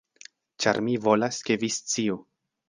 [0.63, 2.19] Ĉar mi volas, ke vi sciu.